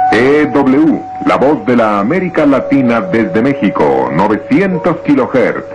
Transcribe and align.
XEW, 0.00 1.02
la 1.26 1.36
voz 1.36 1.66
de 1.66 1.76
la 1.76 1.98
América 2.00 2.46
Latina 2.46 3.02
desde 3.02 3.42
México, 3.42 4.10
900 4.14 4.96
kilohertz. 5.00 5.66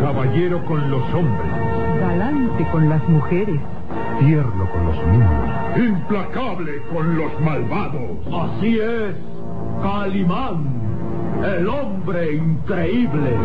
Caballero 0.00 0.64
con 0.66 0.90
los 0.90 1.14
hombres, 1.14 1.50
Galante 2.00 2.66
con 2.70 2.88
las 2.90 3.02
mujeres. 3.08 3.58
tierno 4.20 4.70
con 4.70 4.84
los 4.86 5.06
niños, 5.06 5.76
implacable 5.76 6.82
con 6.92 7.16
los 7.16 7.40
malvados. 7.40 8.18
Así 8.26 8.78
es, 8.80 9.14
Calimán, 10.08 10.64
el 11.44 11.68
hombre 11.68 12.32
increíble. 12.36 13.36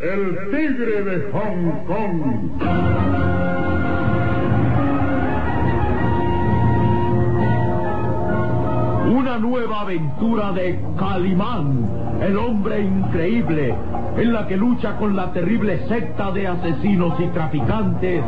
El 0.00 0.50
tigre 0.50 1.04
de 1.04 1.30
Hong 1.30 1.86
Kong. 1.86 2.50
Una 9.16 9.38
nueva 9.38 9.82
aventura 9.82 10.50
de 10.50 10.80
Calimán, 10.98 11.88
el 12.20 12.36
hombre 12.36 12.80
increíble, 12.80 13.72
en 14.20 14.34
la 14.34 14.46
que 14.46 14.56
lucha 14.56 14.96
con 14.98 15.16
la 15.16 15.32
terrible 15.32 15.88
secta 15.88 16.30
de 16.30 16.46
asesinos 16.46 17.18
y 17.20 17.26
traficantes, 17.28 18.22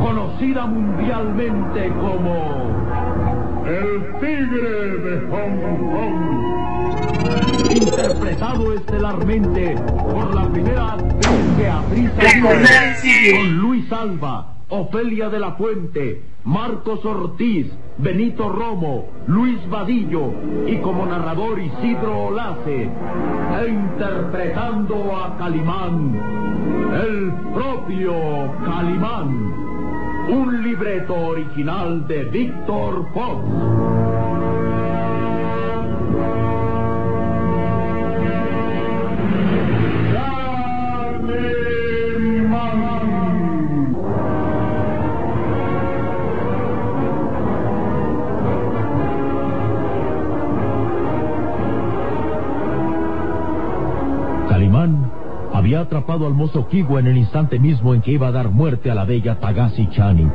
conocida 0.00 0.66
mundialmente 0.66 1.88
como 2.00 2.70
El 3.66 4.20
tigre 4.20 4.98
de 4.98 5.20
Hong 5.28 5.60
Kong. 5.90 6.36
interpretado 7.74 8.72
estelarmente 8.72 9.74
por 10.12 10.32
la 10.32 10.48
primera 10.48 10.92
actriz 10.92 11.56
Beatriz 11.58 12.10
Aguirre, 12.18 13.32
con 13.32 13.56
Luis 13.58 13.92
Alba, 13.92 14.54
Ofelia 14.68 15.28
de 15.28 15.40
la 15.40 15.52
Fuente, 15.52 16.22
Marcos 16.44 17.04
Ortiz, 17.04 17.66
Benito 17.98 18.50
Romo, 18.50 19.08
Luis 19.26 19.58
Vadillo 19.70 20.30
y 20.66 20.76
como 20.78 21.06
narrador 21.06 21.58
Isidro 21.58 22.26
Olace, 22.26 22.90
interpretando 23.66 25.16
a 25.16 25.36
Calimán, 25.38 26.12
el 26.92 27.32
propio 27.54 28.52
Calimán, 28.66 29.54
un 30.28 30.62
libreto 30.62 31.14
original 31.14 32.06
de 32.06 32.24
Víctor 32.24 33.06
Fox. 33.14 34.65
Atrapado 55.86 56.26
al 56.26 56.34
mozo 56.34 56.66
Kiwa 56.66 56.98
en 56.98 57.06
el 57.06 57.16
instante 57.16 57.60
mismo 57.60 57.94
en 57.94 58.02
que 58.02 58.10
iba 58.10 58.26
a 58.26 58.32
dar 58.32 58.50
muerte 58.50 58.90
a 58.90 58.94
la 58.94 59.04
bella 59.04 59.38
Tagasi 59.38 59.88
Chani. 59.90 60.28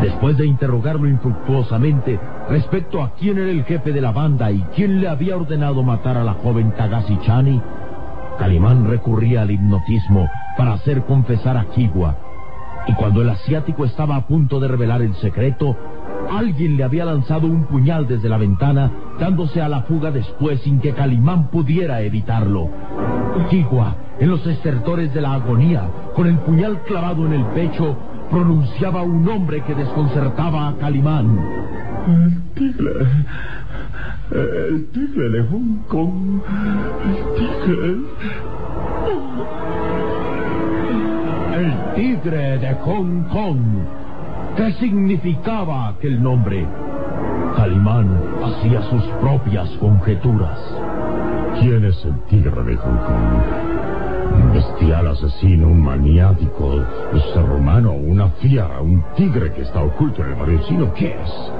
Después 0.00 0.38
de 0.38 0.46
interrogarlo 0.46 1.08
infructuosamente 1.08 2.18
respecto 2.48 3.02
a 3.02 3.12
quién 3.14 3.38
era 3.38 3.50
el 3.50 3.64
jefe 3.64 3.92
de 3.92 4.00
la 4.00 4.12
banda 4.12 4.50
y 4.50 4.60
quién 4.74 5.00
le 5.00 5.08
había 5.08 5.36
ordenado 5.36 5.82
matar 5.82 6.16
a 6.16 6.24
la 6.24 6.34
joven 6.34 6.72
Tagasi 6.76 7.18
Chani, 7.26 7.60
Calimán 8.38 8.88
recurría 8.88 9.42
al 9.42 9.50
hipnotismo 9.50 10.30
para 10.56 10.74
hacer 10.74 11.02
confesar 11.02 11.56
a 11.56 11.64
Kiwa. 11.64 12.16
Y 12.86 12.94
cuando 12.94 13.22
el 13.22 13.28
asiático 13.28 13.84
estaba 13.84 14.16
a 14.16 14.26
punto 14.26 14.60
de 14.60 14.68
revelar 14.68 15.02
el 15.02 15.14
secreto, 15.16 15.76
alguien 16.30 16.76
le 16.76 16.84
había 16.84 17.04
lanzado 17.04 17.48
un 17.48 17.64
puñal 17.64 18.06
desde 18.06 18.28
la 18.28 18.38
ventana, 18.38 18.90
dándose 19.18 19.60
a 19.60 19.68
la 19.68 19.82
fuga 19.82 20.12
después 20.12 20.60
sin 20.60 20.80
que 20.80 20.92
Calimán 20.92 21.48
pudiera 21.48 22.00
evitarlo. 22.02 22.70
Kiwa, 23.48 23.94
en 24.18 24.30
los 24.30 24.46
estertores 24.46 25.12
de 25.12 25.20
la 25.20 25.34
agonía, 25.34 25.82
con 26.14 26.26
el 26.26 26.38
puñal 26.38 26.82
clavado 26.82 27.26
en 27.26 27.32
el 27.32 27.44
pecho, 27.46 27.96
pronunciaba 28.30 29.02
un 29.02 29.24
nombre 29.24 29.62
que 29.62 29.74
desconcertaba 29.74 30.68
a 30.68 30.74
Calimán. 30.76 31.38
El 32.06 32.42
tigre. 32.54 32.90
El 34.30 34.86
tigre 34.92 35.30
de 35.30 35.42
Hong 35.48 35.82
Kong. 35.88 36.40
El 37.06 37.16
tigre. 37.36 37.96
El 41.56 41.94
tigre 41.96 42.58
de 42.58 42.74
Hong 42.74 43.22
Kong. 43.28 43.60
¿Qué 44.56 44.72
significaba 44.74 45.88
aquel 45.88 46.22
nombre? 46.22 46.66
Calimán 47.56 48.16
hacía 48.44 48.82
sus 48.82 49.02
propias 49.20 49.68
conjeturas. 49.78 50.58
¿Quién 51.60 51.84
es 51.84 52.02
el 52.06 52.18
tigre 52.30 52.62
de 52.62 52.74
Hong 52.74 52.96
Kong? 52.96 54.32
Un 54.32 54.52
bestial 54.54 55.08
asesino, 55.08 55.66
un 55.68 55.82
maniático, 55.82 56.64
un 57.12 57.20
ser 57.34 57.44
humano, 57.44 57.92
una 57.92 58.28
fiera, 58.40 58.80
un 58.80 59.04
tigre 59.14 59.52
que 59.52 59.60
está 59.60 59.82
oculto 59.82 60.24
en 60.24 60.38
el 60.38 60.56
vecino. 60.56 60.90
¿Qué 60.94 61.08
es? 61.08 61.52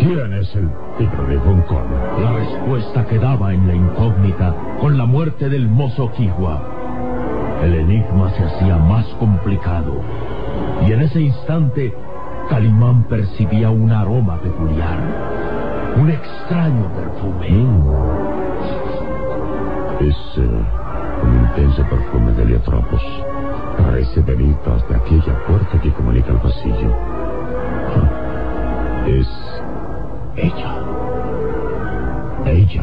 ¿Quién 0.00 0.32
es 0.32 0.56
el 0.56 0.70
tigre 0.96 1.26
de 1.26 1.38
Hong 1.40 1.60
Kong? 1.66 1.90
La 2.22 2.32
respuesta 2.32 3.04
quedaba 3.04 3.52
en 3.52 3.66
la 3.66 3.74
incógnita 3.74 4.54
con 4.80 4.96
la 4.96 5.04
muerte 5.04 5.50
del 5.50 5.68
mozo 5.68 6.10
Kiwa. 6.12 6.62
El 7.62 7.74
enigma 7.74 8.30
se 8.30 8.44
hacía 8.44 8.78
más 8.78 9.06
complicado. 9.20 10.00
Y 10.88 10.92
en 10.92 11.02
ese 11.02 11.20
instante, 11.20 11.92
Calimán 12.48 13.04
percibía 13.04 13.68
un 13.68 13.92
aroma 13.92 14.40
peculiar. 14.40 14.98
Un 15.98 16.08
extraño 16.08 16.88
perfume. 16.94 18.33
Es 20.04 20.36
un 20.36 21.34
intenso 21.34 21.82
perfume 21.88 22.32
de 22.32 22.42
heliotropos. 22.42 23.00
Parece 23.78 24.20
venir 24.20 24.54
hasta 24.66 24.98
aquella 24.98 25.46
puerta 25.46 25.80
que 25.80 25.90
comunica 25.94 26.30
el 26.30 26.40
pasillo. 26.40 26.94
Es 29.06 29.28
ella. 30.36 30.74
Ella. 32.44 32.82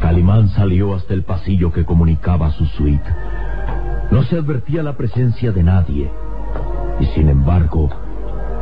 Calimán 0.00 0.48
salió 0.48 0.96
hasta 0.96 1.14
el 1.14 1.22
pasillo 1.22 1.70
que 1.72 1.84
comunicaba 1.84 2.48
a 2.48 2.52
su 2.52 2.66
suite. 2.66 3.08
No 4.10 4.24
se 4.24 4.38
advertía 4.38 4.82
la 4.82 4.96
presencia 4.96 5.52
de 5.52 5.62
nadie. 5.62 6.10
Y 6.98 7.06
sin 7.06 7.28
embargo, 7.28 7.90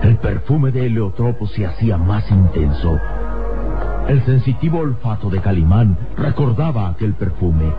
el 0.03 0.16
perfume 0.19 0.70
de 0.70 0.86
heliotropo 0.86 1.47
se 1.47 1.66
hacía 1.66 1.97
más 1.97 2.31
intenso. 2.31 2.98
El 4.09 4.25
sensitivo 4.25 4.78
olfato 4.78 5.28
de 5.28 5.41
Calimán 5.41 5.98
recordaba 6.16 6.88
aquel 6.88 7.14
perfume. 7.14 7.72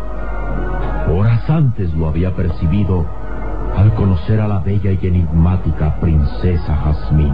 Horas 1.12 1.50
antes 1.50 1.94
lo 1.96 2.08
había 2.08 2.36
percibido 2.36 3.06
al 3.76 3.94
conocer 3.96 4.40
a 4.40 4.48
la 4.48 4.60
bella 4.60 4.92
y 4.92 5.08
enigmática 5.08 6.00
princesa 6.00 6.76
Jazmín. 6.76 7.34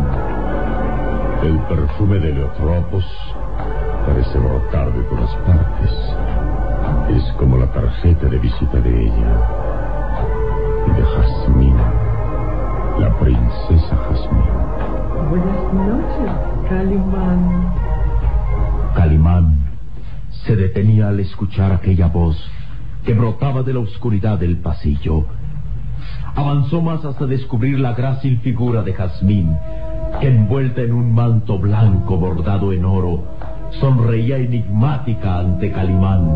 El 1.43 1.59
perfume 1.67 2.19
de 2.19 2.33
Leotropos 2.33 3.05
parece 4.05 4.37
brotar 4.37 4.93
de 4.93 5.03
todas 5.03 5.35
partes. 5.45 5.91
Es 7.09 7.33
como 7.33 7.57
la 7.57 7.67
tarjeta 7.71 8.27
de 8.27 8.37
visita 8.39 8.79
de 8.79 9.05
ella. 9.05 9.39
Y 10.87 10.91
de 10.91 11.03
Jazmín. 11.03 11.77
La 12.99 13.13
princesa 13.19 13.97
Jazmín. 14.09 14.74
Buenas 15.29 15.73
noches, 15.73 16.31
Calimán. 16.69 17.73
Calimán 18.95 19.57
se 20.45 20.55
detenía 20.55 21.07
al 21.07 21.19
escuchar 21.19 21.71
aquella 21.71 22.07
voz 22.07 22.37
que 23.03 23.13
brotaba 23.13 23.63
de 23.63 23.73
la 23.73 23.79
oscuridad 23.79 24.37
del 24.37 24.57
pasillo. 24.57 25.25
Avanzó 26.35 26.81
más 26.81 27.03
hasta 27.05 27.25
descubrir 27.25 27.79
la 27.79 27.93
grácil 27.93 28.39
figura 28.39 28.83
de 28.83 28.93
Jazmín, 28.93 29.55
que 30.19 30.27
envuelta 30.27 30.81
en 30.81 30.93
un 30.93 31.13
manto 31.13 31.57
blanco 31.57 32.17
bordado 32.17 32.73
en 32.73 32.83
oro, 32.83 33.23
sonreía 33.79 34.37
enigmática 34.37 35.39
ante 35.39 35.71
Calimán. 35.71 36.29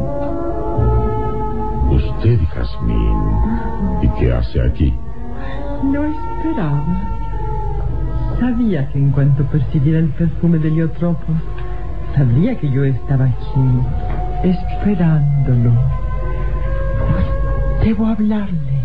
Usted, 1.92 2.40
Jazmín. 2.54 3.18
¿Y 4.04 4.08
qué 4.20 4.34
hace 4.34 4.62
aquí? 4.62 4.94
No 5.84 6.06
esperaba. 6.06 7.19
Sabía 8.40 8.90
que 8.90 8.98
en 8.98 9.12
cuanto 9.12 9.44
percibiera 9.46 10.00
el 10.00 10.10
perfume 10.10 10.60
de 10.60 10.72
Leotropo, 10.72 11.34
sabría 12.16 12.58
que 12.58 12.72
yo 12.72 12.86
estaba 12.86 13.26
aquí, 13.26 14.50
esperándolo. 14.50 15.74
Debo 17.84 18.08
hablarle. 18.08 18.80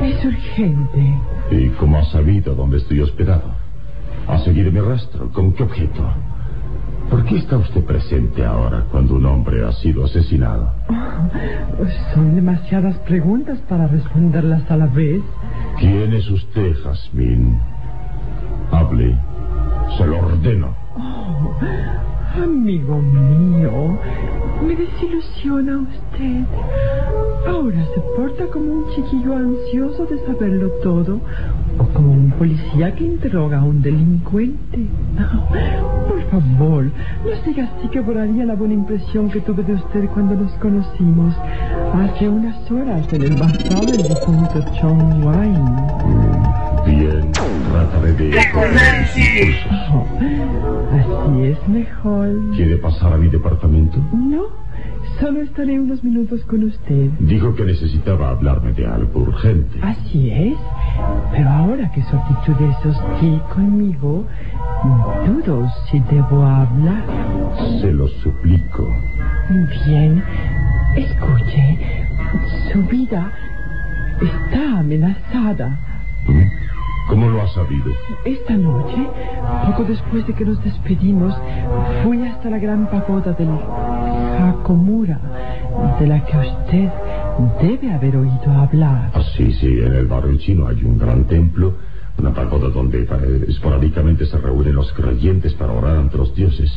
Es 0.00 0.24
urgente. 0.24 1.18
¿Y 1.50 1.68
cómo 1.70 1.98
ha 1.98 2.04
sabido 2.04 2.54
dónde 2.54 2.78
estoy 2.78 3.00
hospedado? 3.00 3.54
¿Ha 4.26 4.38
seguido 4.38 4.70
mi 4.70 4.80
rastro? 4.80 5.30
¿Con 5.30 5.52
qué 5.52 5.62
objeto? 5.62 6.08
¿Por 7.10 7.24
qué 7.24 7.38
está 7.38 7.56
usted 7.56 7.84
presente 7.84 8.44
ahora 8.44 8.84
cuando 8.90 9.14
un 9.16 9.26
hombre 9.26 9.66
ha 9.66 9.72
sido 9.72 10.04
asesinado? 10.04 10.72
Oh, 10.88 12.14
son 12.14 12.34
demasiadas 12.36 12.96
preguntas 12.98 13.58
para 13.68 13.88
responderlas 13.88 14.70
a 14.70 14.76
la 14.76 14.86
vez. 14.86 15.22
¿Quién 15.78 16.12
es 16.12 16.30
usted, 16.30 16.72
Jazmín? 16.84 17.58
Hable. 18.70 19.16
Se 19.96 20.06
lo 20.06 20.18
ordeno. 20.18 20.74
Oh, 20.96 22.42
amigo 22.42 23.00
mío, 23.00 23.98
me 24.64 24.76
desilusiona 24.76 25.78
usted. 25.78 26.44
Ahora 27.48 27.84
se 27.94 28.00
porta 28.16 28.46
como 28.52 28.72
un 28.72 28.90
chiquillo 28.94 29.34
ansioso 29.34 30.06
de 30.06 30.18
saberlo 30.24 30.68
todo 30.82 31.20
o 31.78 31.84
como 31.92 32.12
un 32.12 32.30
policía 32.32 32.94
que 32.94 33.04
interroga 33.04 33.58
a 33.58 33.64
un 33.64 33.82
delincuente. 33.82 34.86
por 36.08 36.22
favor, 36.30 36.84
no 36.84 37.44
siga 37.44 37.64
así 37.64 37.88
que 37.88 38.00
borraría 38.00 38.44
la 38.44 38.54
buena 38.54 38.74
impresión 38.74 39.30
que 39.30 39.40
tuve 39.40 39.64
de 39.64 39.74
usted 39.74 40.08
cuando 40.10 40.34
nos 40.36 40.52
conocimos 40.54 41.34
hace 41.94 42.28
unas 42.28 42.70
horas 42.70 43.12
en 43.12 43.22
el 43.22 43.34
bazar 43.36 43.86
del 43.86 44.02
difunto 44.02 44.64
John 44.80 45.24
Wayne. 45.24 46.19
Oh, 49.42 50.06
así 50.92 51.42
es 51.44 51.68
mejor. 51.68 52.28
¿Quiere 52.54 52.76
pasar 52.76 53.14
a 53.14 53.16
mi 53.16 53.28
departamento? 53.28 53.98
No, 54.12 54.42
solo 55.18 55.40
estaré 55.40 55.80
unos 55.80 56.04
minutos 56.04 56.44
con 56.44 56.64
usted. 56.64 57.10
Dijo 57.20 57.54
que 57.54 57.64
necesitaba 57.64 58.30
hablarme 58.30 58.72
de 58.72 58.86
algo 58.86 59.20
urgente. 59.20 59.78
Así 59.82 60.30
es. 60.30 60.58
Pero 61.32 61.48
ahora 61.48 61.90
que 61.92 62.02
su 62.02 62.16
actitud 62.16 62.66
es 62.66 62.86
hostil 62.86 63.40
conmigo, 63.54 64.26
dudo 65.26 65.66
si 65.90 66.00
debo 66.00 66.42
hablar. 66.44 67.02
Se 67.80 67.92
lo 67.92 68.08
suplico. 68.08 68.94
Bien, 69.86 70.22
escuche. 70.96 71.78
Su 72.72 72.82
vida 72.84 73.32
está 74.20 74.80
amenazada. 74.80 75.78
¿Mm? 76.26 76.69
¿Cómo 77.10 77.28
lo 77.28 77.42
ha 77.42 77.48
sabido? 77.48 77.92
Esta 78.24 78.56
noche, 78.56 78.96
poco 79.66 79.82
después 79.82 80.24
de 80.28 80.32
que 80.32 80.44
nos 80.44 80.62
despedimos, 80.62 81.34
fui 82.04 82.24
hasta 82.24 82.48
la 82.50 82.58
gran 82.58 82.88
pagoda 82.88 83.32
del 83.32 83.48
Hakomura, 84.38 85.18
de 85.98 86.06
la 86.06 86.24
que 86.24 86.38
usted 86.38 86.88
debe 87.60 87.92
haber 87.92 88.16
oído 88.16 88.52
hablar. 88.52 89.10
Ah, 89.12 89.22
sí, 89.36 89.52
sí, 89.54 89.66
en 89.66 89.92
el 89.92 90.06
barrio 90.06 90.38
chino 90.38 90.68
hay 90.68 90.84
un 90.84 90.98
gran 90.98 91.24
templo, 91.24 91.74
una 92.16 92.32
pagoda 92.32 92.68
donde 92.68 93.02
eh, 93.02 93.44
esporádicamente 93.48 94.24
se 94.26 94.38
reúnen 94.38 94.76
los 94.76 94.92
creyentes 94.92 95.52
para 95.54 95.72
orar 95.72 95.96
ante 95.96 96.16
los 96.16 96.32
dioses. 96.32 96.70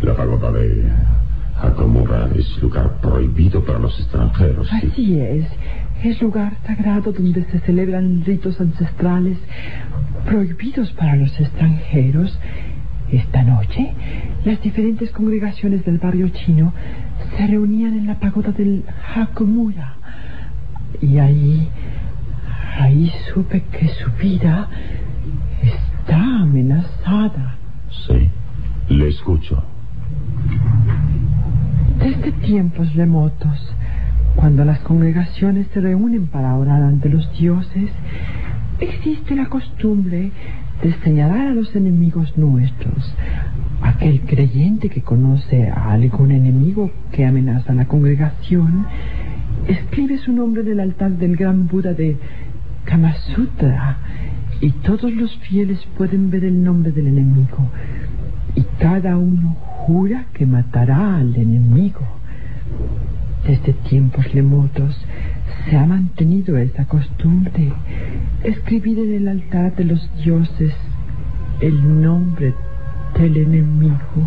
La 0.00 0.14
pagoda 0.14 0.52
de 0.52 0.92
Hakomura 1.60 2.28
es 2.34 2.60
lugar 2.62 3.00
prohibido 3.00 3.64
para 3.64 3.78
los 3.78 3.98
extranjeros. 3.98 4.68
¿sí? 4.68 4.88
Así 4.92 5.20
es. 5.20 5.46
Es 6.02 6.20
lugar 6.20 6.56
sagrado 6.66 7.12
donde 7.12 7.44
se 7.46 7.60
celebran 7.60 8.22
ritos 8.24 8.60
ancestrales 8.60 9.38
prohibidos 10.26 10.90
para 10.92 11.16
los 11.16 11.38
extranjeros. 11.40 12.38
Esta 13.10 13.42
noche, 13.44 13.92
las 14.44 14.60
diferentes 14.60 15.10
congregaciones 15.12 15.84
del 15.84 15.98
barrio 15.98 16.28
chino 16.28 16.74
se 17.36 17.46
reunían 17.46 17.96
en 17.96 18.06
la 18.06 18.18
pagoda 18.18 18.50
del 18.50 18.84
Hakomura. 19.14 19.94
Y 21.00 21.18
ahí, 21.18 21.68
ahí 22.78 23.12
supe 23.32 23.62
que 23.62 23.88
su 23.88 24.10
vida 24.20 24.68
está 25.62 26.16
amenazada. 26.42 27.56
Sí, 28.06 28.28
le 28.88 29.08
escucho. 29.08 29.62
Desde 32.06 32.30
tiempos 32.30 32.94
remotos, 32.94 33.74
cuando 34.36 34.64
las 34.64 34.78
congregaciones 34.78 35.66
se 35.74 35.80
reúnen 35.80 36.28
para 36.28 36.54
orar 36.54 36.80
ante 36.80 37.08
los 37.08 37.28
dioses, 37.36 37.90
existe 38.78 39.34
la 39.34 39.46
costumbre 39.46 40.30
de 40.84 40.94
señalar 41.02 41.48
a 41.48 41.50
los 41.50 41.74
enemigos 41.74 42.38
nuestros. 42.38 43.12
Aquel 43.82 44.20
creyente 44.20 44.88
que 44.88 45.02
conoce 45.02 45.68
a 45.68 45.94
algún 45.94 46.30
enemigo 46.30 46.92
que 47.10 47.26
amenaza 47.26 47.72
a 47.72 47.74
la 47.74 47.86
congregación, 47.86 48.86
escribe 49.66 50.18
su 50.18 50.32
nombre 50.32 50.62
en 50.62 50.68
el 50.68 50.78
altar 50.78 51.10
del 51.10 51.34
gran 51.34 51.66
Buda 51.66 51.92
de 51.92 52.18
Kamasutra 52.84 53.98
y 54.60 54.70
todos 54.70 55.12
los 55.12 55.36
fieles 55.38 55.84
pueden 55.98 56.30
ver 56.30 56.44
el 56.44 56.62
nombre 56.62 56.92
del 56.92 57.08
enemigo 57.08 57.68
y 58.54 58.62
cada 58.78 59.16
uno 59.16 59.56
jura 59.86 60.26
que 60.34 60.46
matará 60.46 61.16
al 61.16 61.36
enemigo. 61.36 62.00
Desde 63.46 63.72
tiempos 63.72 64.32
remotos 64.32 64.96
se 65.64 65.76
ha 65.76 65.86
mantenido 65.86 66.56
esa 66.56 66.86
costumbre, 66.86 67.72
escribir 68.42 68.98
en 68.98 69.14
el 69.14 69.28
altar 69.28 69.76
de 69.76 69.84
los 69.84 70.10
dioses 70.16 70.74
el 71.60 72.02
nombre 72.02 72.52
del 73.16 73.36
enemigo. 73.36 74.22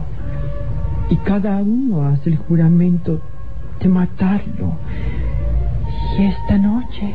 Y 1.09 1.17
cada 1.17 1.57
uno 1.57 2.07
hace 2.07 2.29
el 2.29 2.37
juramento 2.37 3.19
de 3.81 3.89
matarlo. 3.89 4.77
Y 6.17 6.23
esta 6.23 6.57
noche 6.57 7.13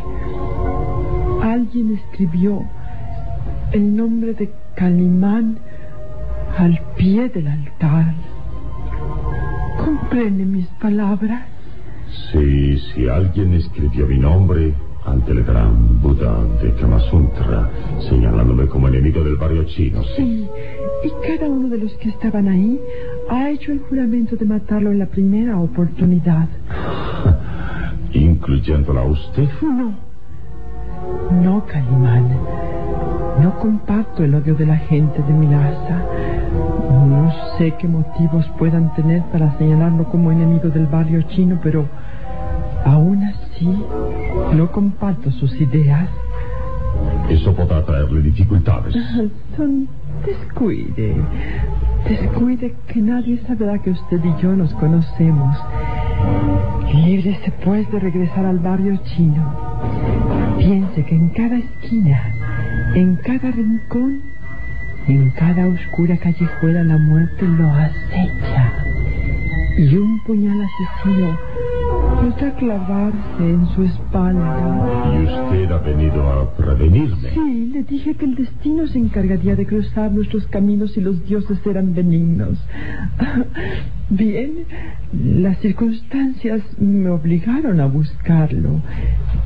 alguien 1.42 1.94
escribió 1.94 2.62
el 3.72 3.96
nombre 3.96 4.34
de 4.34 4.52
Calimán 4.74 5.58
al 6.58 6.78
pie 6.96 7.30
del 7.30 7.48
altar. 7.48 8.33
¿Comprende 9.84 10.44
mis 10.46 10.66
palabras? 10.80 11.42
Sí, 12.32 12.78
si 12.78 13.08
alguien 13.08 13.52
escribió 13.52 14.06
mi 14.06 14.18
nombre 14.18 14.72
ante 15.04 15.32
el 15.32 15.44
gran 15.44 16.00
Buda 16.00 16.42
de 16.62 16.72
Kamasuntra, 16.74 17.70
señalándome 18.08 18.66
como 18.66 18.88
enemigo 18.88 19.22
del 19.22 19.36
barrio 19.36 19.64
chino. 19.64 20.02
Sí. 20.16 20.48
Y 21.04 21.10
cada 21.26 21.50
uno 21.50 21.68
de 21.68 21.78
los 21.78 21.92
que 21.94 22.08
estaban 22.08 22.48
ahí 22.48 22.80
ha 23.28 23.50
hecho 23.50 23.72
el 23.72 23.80
juramento 23.80 24.36
de 24.36 24.46
matarlo 24.46 24.90
en 24.90 25.00
la 25.00 25.06
primera 25.06 25.58
oportunidad. 25.58 26.48
Incluyéndola 28.12 29.02
a 29.02 29.04
usted. 29.04 29.48
No, 29.60 29.94
no, 31.42 31.66
Calimán. 31.66 32.28
No 33.42 33.58
comparto 33.58 34.24
el 34.24 34.34
odio 34.34 34.54
de 34.54 34.64
la 34.64 34.76
gente 34.76 35.22
de 35.22 35.32
mi 35.34 35.46
raza. 35.46 36.06
No 37.08 37.32
sé 37.58 37.74
qué 37.78 37.88
motivos 37.88 38.46
puedan 38.58 38.94
tener 38.94 39.22
para 39.32 39.56
señalarlo 39.58 40.04
como 40.04 40.32
enemigo 40.32 40.68
del 40.68 40.86
barrio 40.86 41.22
chino, 41.22 41.58
pero 41.62 41.86
aún 42.84 43.22
así 43.24 43.68
no 44.54 44.70
comparto 44.70 45.30
sus 45.32 45.54
ideas. 45.60 46.08
Eso 47.28 47.54
podrá 47.54 47.84
traerle 47.84 48.22
dificultades. 48.22 48.94
Son 49.56 49.88
descuide. 50.24 51.16
Descuide 52.08 52.74
que 52.88 53.00
nadie 53.00 53.38
sabrá 53.46 53.78
que 53.78 53.90
usted 53.90 54.20
y 54.22 54.42
yo 54.42 54.54
nos 54.54 54.72
conocemos. 54.74 55.56
Líbrese 56.92 57.52
pues 57.64 57.90
de 57.90 57.98
regresar 57.98 58.44
al 58.44 58.58
barrio 58.58 58.98
chino. 59.04 59.44
Piense 60.58 61.04
que 61.04 61.14
en 61.14 61.28
cada 61.30 61.56
esquina, 61.56 62.34
en 62.94 63.16
cada 63.16 63.50
rincón, 63.50 64.22
en 65.08 65.30
cada 65.30 65.66
oscura 65.66 66.16
callejuela 66.16 66.82
la 66.82 66.96
muerte 66.96 67.46
lo 67.46 67.68
acecha. 67.68 68.72
Y 69.76 69.96
un 69.96 70.22
puñal 70.24 70.62
asesino 70.62 71.36
podrá 72.20 72.54
clavarse 72.54 73.40
en 73.40 73.66
su 73.74 73.82
espalda. 73.82 75.12
Y 75.12 75.24
usted 75.24 75.72
ha 75.72 75.78
venido 75.78 76.30
a 76.30 76.56
prevenirme. 76.56 77.30
Sí, 77.30 77.70
le 77.72 77.82
dije 77.82 78.14
que 78.14 78.24
el 78.24 78.36
destino 78.36 78.86
se 78.86 78.98
encargaría 78.98 79.56
de 79.56 79.66
cruzar 79.66 80.12
nuestros 80.12 80.46
caminos 80.46 80.92
si 80.92 81.00
los 81.00 81.24
dioses 81.26 81.58
eran 81.66 81.92
benignos. 81.92 82.58
Bien, 84.10 84.64
las 85.12 85.58
circunstancias 85.58 86.62
me 86.78 87.10
obligaron 87.10 87.80
a 87.80 87.86
buscarlo 87.86 88.80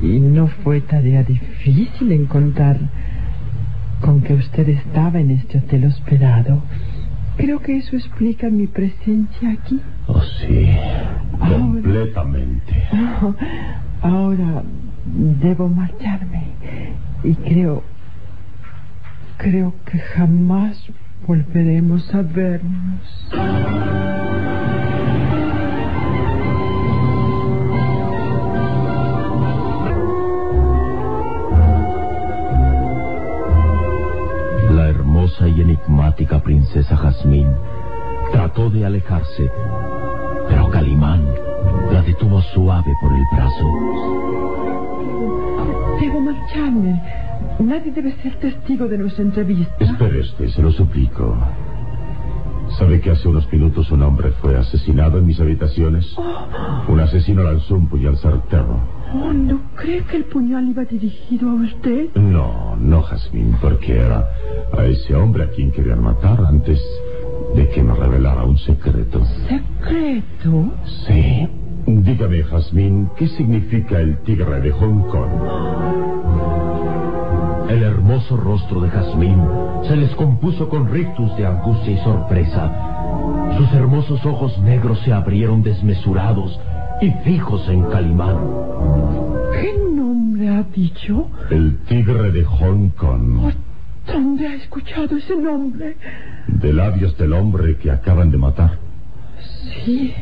y 0.01 0.19
no 0.19 0.47
fue 0.63 0.81
tarea 0.81 1.23
difícil 1.23 2.11
encontrar 2.11 2.77
con 4.01 4.21
que 4.21 4.33
usted 4.33 4.69
estaba 4.69 5.19
en 5.19 5.31
este 5.31 5.57
hotel 5.59 5.85
hospedado. 5.85 6.61
Creo 7.37 7.59
que 7.61 7.77
eso 7.77 7.95
explica 7.95 8.49
mi 8.49 8.67
presencia 8.67 9.51
aquí. 9.51 9.79
Oh, 10.07 10.21
sí. 10.21 10.67
Ahora- 11.39 11.57
Completamente. 11.57 12.83
Oh, 13.21 13.35
ahora 14.01 14.63
debo 15.41 15.69
marcharme 15.69 16.43
y 17.23 17.33
creo 17.35 17.83
creo 19.37 19.73
que 19.85 19.97
jamás 19.99 20.77
volveremos 21.25 22.13
a 22.13 22.21
vernos. 22.21 23.29
simpática 36.09 36.41
princesa 36.41 36.97
Jazmín 36.97 37.47
trató 38.31 38.69
de 38.71 38.83
alejarse, 38.83 39.51
pero 40.47 40.69
Calimán 40.71 41.23
la 41.91 42.01
detuvo 42.01 42.41
suave 42.41 42.91
por 42.99 43.11
el 43.11 43.23
brazo. 43.35 43.65
Debo 46.01 46.19
marcharme. 46.21 47.01
Nadie 47.59 47.91
debe 47.91 48.11
ser 48.23 48.39
testigo 48.39 48.87
de 48.87 48.97
nuestra 48.97 49.23
entrevista. 49.23 49.75
Espérese, 49.79 50.49
se 50.49 50.61
lo 50.61 50.71
suplico. 50.71 51.37
¿Sabe 52.79 53.01
que 53.01 53.11
hace 53.11 53.27
unos 53.27 53.51
minutos 53.51 53.91
un 53.91 54.01
hombre 54.01 54.31
fue 54.41 54.57
asesinado 54.57 55.19
en 55.19 55.27
mis 55.27 55.39
habitaciones? 55.39 56.11
Oh. 56.17 56.91
Un 56.91 56.99
asesino 57.01 57.43
lanzó 57.43 57.75
un 57.75 57.87
puñal 57.87 58.17
certero 58.17 58.98
Oh, 59.11 59.33
¿no 59.33 59.59
cree 59.75 60.03
que 60.03 60.17
el 60.17 60.25
puñal 60.25 60.67
iba 60.67 60.85
dirigido 60.85 61.49
a 61.49 61.53
usted? 61.55 62.13
No, 62.15 62.75
no, 62.75 63.01
Jazmín, 63.01 63.55
porque 63.59 63.97
era 63.97 64.23
a 64.77 64.85
ese 64.85 65.15
hombre 65.15 65.45
a 65.45 65.49
quien 65.49 65.71
querían 65.71 66.03
matar 66.03 66.39
antes 66.45 66.79
de 67.55 67.67
que 67.69 67.81
me 67.81 67.95
revelara 67.95 68.43
un 68.43 68.57
secreto. 68.57 69.21
¿Secreto? 69.47 70.73
Sí. 71.07 71.47
Dígame, 71.87 72.43
Jazmín, 72.43 73.09
¿qué 73.17 73.27
significa 73.29 73.99
el 73.99 74.19
tigre 74.19 74.61
de 74.61 74.71
Hong 74.71 75.01
Kong? 75.07 75.29
El 77.69 77.83
hermoso 77.83 78.37
rostro 78.37 78.81
de 78.81 78.89
Jazmín 78.89 79.39
se 79.87 79.95
les 79.95 80.13
compuso 80.15 80.69
con 80.69 80.91
rictus 80.91 81.35
de 81.35 81.47
angustia 81.47 81.93
y 81.93 81.97
sorpresa. 81.97 82.71
Sus 83.57 83.73
hermosos 83.73 84.23
ojos 84.25 84.57
negros 84.59 84.99
se 84.99 85.13
abrieron 85.13 85.63
desmesurados 85.63 86.59
y 87.01 87.11
fijos 87.23 87.67
en 87.69 87.83
Calimán. 87.89 88.37
¿Qué 89.53 89.73
nombre 89.93 90.49
ha 90.49 90.63
dicho? 90.63 91.29
El 91.49 91.77
tigre 91.87 92.31
de 92.31 92.43
Hong 92.43 92.89
Kong. 92.89 93.53
¿Dónde 94.05 94.47
ha 94.47 94.55
escuchado 94.55 95.17
ese 95.17 95.35
nombre? 95.35 95.95
De 96.47 96.73
labios 96.73 97.17
del 97.17 97.33
hombre 97.33 97.77
que 97.77 97.91
acaban 97.91 98.31
de 98.31 98.37
matar. 98.37 98.77
Sí, 99.85 100.13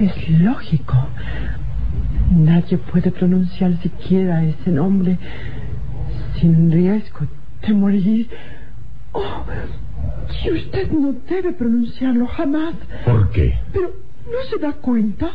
es 0.00 0.40
lógico. 0.40 0.94
Nadie 2.34 2.76
puede 2.76 3.10
pronunciar 3.10 3.76
siquiera 3.80 4.44
ese 4.44 4.70
nombre 4.70 5.16
sin 6.40 6.70
riesgo 6.70 7.20
de 7.66 7.72
morir. 7.72 8.28
Oh, 9.12 9.44
y 10.44 10.50
usted 10.50 10.90
no 10.90 11.14
debe 11.28 11.52
pronunciarlo 11.52 12.26
jamás. 12.26 12.74
¿Por 13.04 13.30
qué? 13.30 13.54
Pero 13.72 14.05
no 14.26 14.50
se 14.50 14.58
da 14.58 14.72
cuenta. 14.74 15.28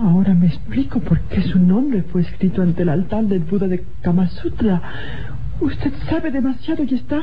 Ahora 0.00 0.34
me 0.34 0.46
explico 0.46 1.00
por 1.00 1.20
qué 1.22 1.42
su 1.42 1.58
nombre 1.58 2.02
fue 2.02 2.22
escrito 2.22 2.62
ante 2.62 2.82
el 2.82 2.88
altar 2.88 3.24
del 3.24 3.40
Buda 3.40 3.66
de 3.66 3.84
Kamasutra. 4.02 4.80
Usted 5.60 5.92
sabe 6.08 6.30
demasiado 6.30 6.84
y 6.84 6.94
está. 6.94 7.20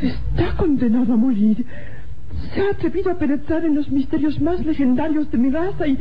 está 0.00 0.56
condenado 0.56 1.12
a 1.12 1.16
morir. 1.16 1.66
Se 2.54 2.60
ha 2.62 2.70
atrevido 2.70 3.10
a 3.10 3.18
penetrar 3.18 3.64
en 3.64 3.74
los 3.74 3.90
misterios 3.90 4.40
más 4.40 4.64
legendarios 4.64 5.30
de 5.30 5.38
mi 5.38 5.50
raza 5.50 5.86
y. 5.86 5.98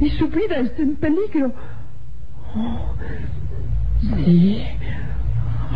y 0.00 0.10
su 0.10 0.28
vida 0.28 0.56
está 0.56 0.82
en 0.82 0.96
peligro. 0.96 1.54
Oh, 2.54 2.94
sí. 4.24 4.62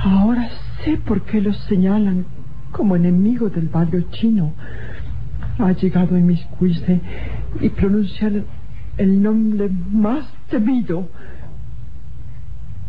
Ahora 0.03 0.49
sé 0.85 0.99
por 0.99 1.23
qué 1.23 1.41
los 1.41 1.57
señalan 1.65 2.27
como 2.73 2.97
enemigo 2.97 3.49
del 3.49 3.69
barrio 3.69 4.03
chino. 4.11 4.53
Ha 5.59 5.73
llegado 5.73 6.17
a 6.17 6.19
inmiscuirse 6.19 7.01
y 7.61 7.69
pronunciar 7.71 8.45
el 8.99 9.23
nombre 9.23 9.71
más 9.91 10.27
temido. 10.51 11.09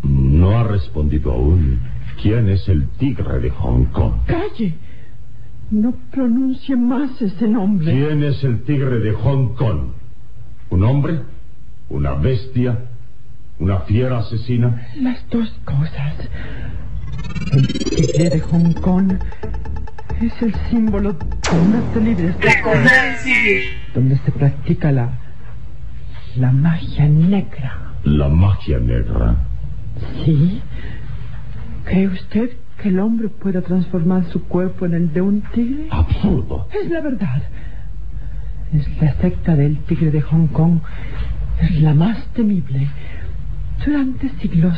No 0.04 0.58
ha 0.58 0.64
respondido 0.64 1.32
aún. 1.32 1.80
¿Quién 2.22 2.50
es 2.50 2.68
el 2.68 2.88
tigre 2.98 3.40
de 3.40 3.50
Hong 3.52 3.86
Kong? 3.86 4.14
¡Calle! 4.26 4.76
No 5.70 5.94
pronuncie 6.12 6.76
más 6.76 7.22
ese 7.22 7.48
nombre. 7.48 7.92
¿Quién 7.92 8.24
es 8.24 8.44
el 8.44 8.64
tigre 8.64 9.00
de 9.00 9.12
Hong 9.12 9.54
Kong? 9.56 9.92
¿Un 10.70 10.84
hombre? 10.84 11.22
¿Una 11.90 12.14
bestia? 12.14 12.80
¿Una 13.60 13.80
fiera 13.82 14.20
asesina? 14.20 14.88
Las 15.00 15.28
dos 15.30 15.50
cosas. 15.66 16.30
El 17.52 17.68
tigre 17.68 18.30
de 18.30 18.40
Hong 18.40 18.74
Kong 18.74 19.14
es 20.22 20.42
el 20.42 20.54
símbolo 20.70 21.14
de 21.14 21.60
unas 21.60 21.96
libres 21.96 22.36
donde 23.94 24.18
se 24.18 24.32
practica 24.32 24.92
la 24.92 25.10
la 26.38 26.52
magia 26.52 27.08
negra. 27.08 27.94
La 28.04 28.30
magia 28.30 28.78
negra. 28.78 29.38
Sí. 30.24 30.62
¿Cree 31.86 32.08
usted 32.10 32.52
que 32.80 32.90
el 32.90 33.00
hombre 33.00 33.30
pueda 33.30 33.62
transformar 33.62 34.26
su 34.26 34.44
cuerpo 34.44 34.86
en 34.86 34.94
el 34.94 35.14
de 35.14 35.22
un 35.22 35.42
tigre? 35.54 35.88
Absurdo. 35.90 36.68
Es 36.80 36.92
la 36.92 37.02
verdad. 37.02 37.42
Es 38.72 39.02
la 39.02 39.14
secta 39.16 39.56
del 39.56 39.80
tigre 39.86 40.12
de 40.12 40.22
Hong 40.22 40.48
Kong. 40.48 40.80
Es 41.60 41.82
la 41.82 41.96
más 41.96 42.24
temible. 42.34 42.88
Durante 43.84 44.30
siglos 44.40 44.78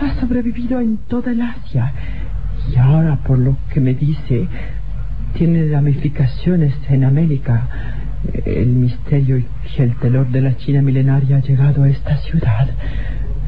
ha 0.00 0.20
sobrevivido 0.20 0.80
en 0.80 0.96
toda 0.96 1.32
el 1.32 1.42
Asia. 1.42 1.92
Y 2.72 2.76
ahora, 2.76 3.16
por 3.26 3.38
lo 3.38 3.56
que 3.72 3.80
me 3.80 3.94
dice, 3.94 4.46
tiene 5.34 5.68
ramificaciones 5.70 6.74
en 6.88 7.04
América. 7.04 7.68
El 8.44 8.68
misterio 8.68 9.38
y 9.38 9.46
el 9.78 9.96
terror 9.96 10.28
de 10.30 10.42
la 10.42 10.56
China 10.56 10.82
milenaria 10.82 11.38
ha 11.38 11.40
llegado 11.40 11.82
a 11.82 11.88
esta 11.88 12.16
ciudad. 12.18 12.68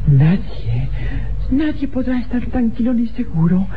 Nadie, 0.07 0.89
nadie 1.51 1.87
podrá 1.87 2.19
estar 2.19 2.45
tranquilo 2.47 2.93
ni 2.93 3.07
seguro. 3.07 3.67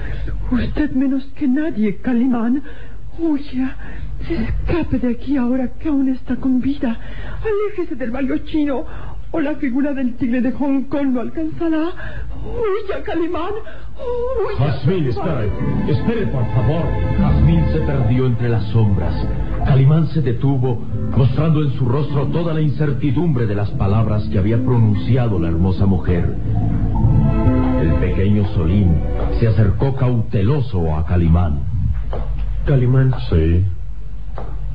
Usted 0.50 0.92
menos 0.92 1.24
que 1.36 1.46
nadie, 1.46 1.96
Calimán. 1.96 2.62
Huya, 3.18 3.76
escape 4.28 4.98
de 4.98 5.10
aquí 5.12 5.36
ahora 5.36 5.68
que 5.78 5.88
aún 5.88 6.08
está 6.08 6.36
con 6.36 6.60
vida. 6.60 6.98
Aléjese 7.40 7.94
del 7.94 8.10
barrio 8.10 8.38
chino 8.38 8.84
o 9.36 9.40
la 9.40 9.54
figura 9.56 9.92
del 9.92 10.14
tigre 10.14 10.40
de 10.40 10.50
Hong 10.52 10.84
Kong 10.84 11.12
lo 11.12 11.20
alcanzará. 11.20 11.88
Huya, 12.42 13.02
Calimán. 13.04 13.52
Huya. 13.98 14.72
Jazmín, 14.72 15.06
espere. 15.08 15.50
Espere, 15.88 16.26
por 16.28 16.46
favor. 16.54 16.84
Jazmín 17.18 17.64
se 17.72 17.80
perdió 17.80 18.26
entre 18.26 18.48
las 18.48 18.64
sombras. 18.68 19.14
Calimán 19.66 20.06
se 20.08 20.22
detuvo, 20.22 20.80
mostrando 21.14 21.62
en 21.62 21.72
su 21.72 21.86
rostro 21.86 22.26
toda 22.28 22.54
la 22.54 22.62
incertidumbre 22.62 23.46
de 23.46 23.54
las 23.54 23.70
palabras 23.72 24.26
que 24.28 24.38
había 24.38 24.56
pronunciado 24.56 25.38
la 25.38 25.48
hermosa 25.48 25.84
mujer. 25.84 26.34
El 27.82 27.92
pequeño 28.00 28.46
Solín 28.54 29.00
se 29.38 29.48
acercó 29.48 29.96
cauteloso 29.96 30.96
a 30.96 31.04
Calimán. 31.04 31.60
Calimán, 32.64 33.14
Sí. 33.28 33.64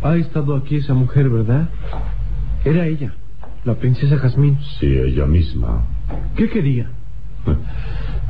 ha 0.03 0.15
estado 0.17 0.55
aquí 0.55 0.77
esa 0.77 0.93
mujer, 0.93 1.29
¿verdad? 1.29 1.69
Era 2.63 2.85
ella, 2.85 3.13
la 3.63 3.75
princesa 3.75 4.17
Jazmín. 4.17 4.57
Sí, 4.79 4.87
ella 4.87 5.25
misma. 5.25 5.85
¿Qué 6.35 6.49
quería? 6.49 6.89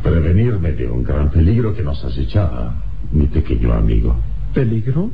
Prevenirme 0.03 0.71
de 0.73 0.87
un 0.87 1.03
gran 1.03 1.29
peligro 1.29 1.73
que 1.73 1.83
nos 1.83 2.03
acechaba, 2.03 2.81
mi 3.11 3.27
pequeño 3.27 3.73
amigo. 3.73 4.17
¿Peligro? 4.53 5.11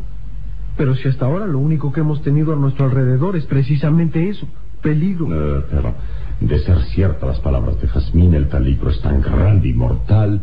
Pero 0.77 0.95
si 0.95 1.07
hasta 1.07 1.25
ahora 1.25 1.47
lo 1.47 1.59
único 1.59 1.91
que 1.91 2.01
hemos 2.01 2.21
tenido 2.21 2.53
a 2.53 2.55
nuestro 2.55 2.85
alrededor 2.85 3.35
es 3.35 3.45
precisamente 3.45 4.29
eso, 4.29 4.47
peligro. 4.81 5.27
Eh, 5.31 5.63
pero, 5.71 5.93
de 6.39 6.59
ser 6.59 6.79
ciertas 6.93 7.27
las 7.27 7.39
palabras 7.39 7.81
de 7.81 7.87
Jazmín, 7.87 8.33
el 8.35 8.47
peligro 8.47 8.91
es 8.91 9.01
tan 9.01 9.21
grande 9.21 9.69
y 9.69 9.73
mortal 9.73 10.41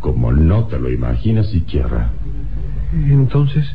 como 0.00 0.32
no 0.32 0.64
te 0.66 0.78
lo 0.78 0.90
imaginas 0.90 1.48
siquiera. 1.50 2.10
Entonces, 2.92 3.66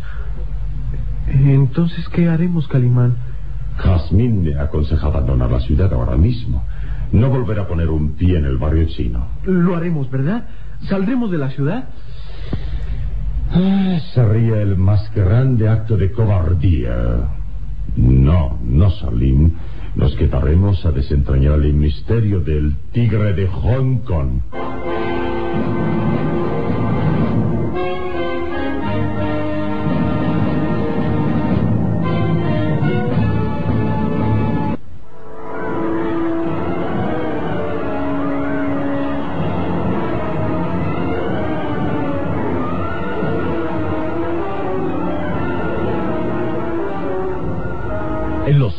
entonces, 1.28 2.08
¿qué 2.10 2.28
haremos, 2.28 2.68
Calimán? 2.68 3.33
Jazmín 3.78 4.44
me 4.44 4.60
aconseja 4.60 5.08
abandonar 5.08 5.52
la 5.52 5.60
ciudad 5.62 5.92
ahora 5.94 6.16
mismo. 6.16 6.64
No 7.12 7.30
volver 7.30 7.60
a 7.60 7.68
poner 7.68 7.90
un 7.90 8.14
pie 8.14 8.38
en 8.38 8.46
el 8.46 8.58
barrio 8.58 8.86
chino. 8.88 9.28
Lo 9.46 9.76
haremos, 9.76 10.10
¿verdad? 10.10 10.48
¿Saldremos 10.90 11.32
de 11.32 11.38
la 11.38 11.50
ciudad? 11.50 11.86
Ah, 13.52 14.00
sería 14.14 14.62
el 14.62 14.78
más 14.78 15.14
grande 15.14 15.70
acto 15.70 15.96
de 15.96 16.12
cobardía. 16.12 17.30
No, 17.96 18.60
no, 18.64 18.90
Salim. 18.92 19.52
Nos 19.96 20.16
quedaremos 20.16 20.84
a 20.86 20.92
desentrañar 20.92 21.60
el 21.60 21.74
misterio 21.74 22.40
del 22.40 22.76
tigre 22.92 23.34
de 23.34 23.48
Hong 23.48 24.00
Kong. 24.00 24.42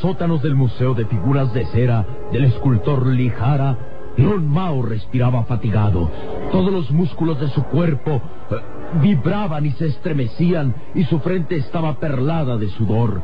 Sótanos 0.04 0.42
del 0.42 0.54
Museo 0.54 0.92
de 0.92 1.06
Figuras 1.06 1.54
de 1.54 1.64
Cera 1.64 2.04
del 2.30 2.44
escultor 2.44 3.06
Lijara, 3.06 3.78
Lon 4.18 4.46
Mao 4.46 4.82
respiraba 4.82 5.44
fatigado. 5.44 6.10
Todos 6.52 6.70
los 6.70 6.90
músculos 6.90 7.40
de 7.40 7.48
su 7.48 7.62
cuerpo 7.62 8.20
eh, 8.50 8.56
vibraban 9.00 9.64
y 9.64 9.70
se 9.70 9.86
estremecían 9.86 10.74
y 10.94 11.04
su 11.04 11.20
frente 11.20 11.56
estaba 11.56 11.98
perlada 12.00 12.58
de 12.58 12.68
sudor. 12.68 13.22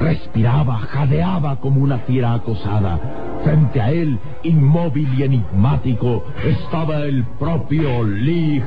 Respiraba, 0.00 0.78
jadeaba 0.78 1.60
como 1.60 1.80
una 1.80 1.98
fiera 1.98 2.34
acosada. 2.34 2.98
Frente 3.44 3.80
a 3.80 3.92
él, 3.92 4.18
inmóvil 4.42 5.08
y 5.16 5.22
enigmático, 5.22 6.24
estaba 6.44 7.04
el 7.04 7.24
propio 7.38 8.02
Lee. 8.02 8.64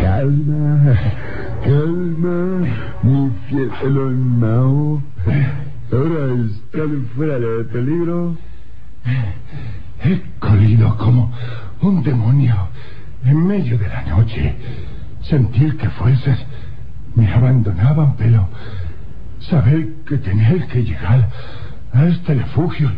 Calma, 0.00 0.96
calma, 1.66 2.66
mi 3.02 3.30
fiel 3.48 4.16
Mao. 4.40 5.02
Ahora 5.92 6.34
están 6.46 7.08
fuera 7.14 7.38
de 7.38 7.64
peligro. 7.64 8.36
He 10.04 10.20
corrido 10.38 10.96
como 10.96 11.32
un 11.80 12.02
demonio 12.02 12.56
en 13.24 13.46
medio 13.46 13.78
de 13.78 13.88
la 13.88 14.02
noche. 14.02 14.54
Sentí 15.22 15.70
que 15.72 15.88
fuerzas 15.90 16.38
me 17.14 17.32
abandonaban, 17.32 18.16
pero 18.16 18.48
saber 19.40 19.88
que 20.06 20.18
tener 20.18 20.66
que 20.68 20.84
llegar 20.84 21.28
a 21.92 22.06
este 22.06 22.34
refugio 22.34 22.90